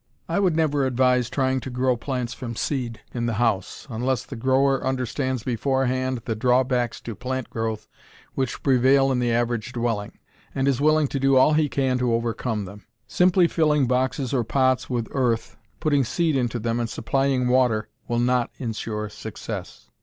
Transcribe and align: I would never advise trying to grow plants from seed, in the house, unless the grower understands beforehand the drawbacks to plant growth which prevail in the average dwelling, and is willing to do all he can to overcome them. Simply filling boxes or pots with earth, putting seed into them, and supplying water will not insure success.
I 0.27 0.39
would 0.39 0.55
never 0.55 0.83
advise 0.87 1.29
trying 1.29 1.59
to 1.59 1.69
grow 1.69 1.95
plants 1.95 2.33
from 2.33 2.55
seed, 2.55 3.01
in 3.13 3.27
the 3.27 3.35
house, 3.35 3.85
unless 3.87 4.23
the 4.25 4.35
grower 4.35 4.83
understands 4.83 5.43
beforehand 5.43 6.23
the 6.25 6.33
drawbacks 6.33 6.99
to 7.01 7.13
plant 7.13 7.51
growth 7.51 7.87
which 8.33 8.63
prevail 8.63 9.11
in 9.11 9.19
the 9.19 9.31
average 9.31 9.73
dwelling, 9.73 10.17
and 10.55 10.67
is 10.67 10.81
willing 10.81 11.07
to 11.09 11.19
do 11.19 11.37
all 11.37 11.53
he 11.53 11.69
can 11.69 11.99
to 11.99 12.15
overcome 12.15 12.65
them. 12.65 12.87
Simply 13.05 13.47
filling 13.47 13.85
boxes 13.85 14.33
or 14.33 14.43
pots 14.43 14.89
with 14.89 15.07
earth, 15.11 15.55
putting 15.79 16.03
seed 16.03 16.35
into 16.35 16.57
them, 16.57 16.79
and 16.79 16.89
supplying 16.89 17.47
water 17.47 17.87
will 18.07 18.17
not 18.17 18.49
insure 18.57 19.07
success. 19.07 19.91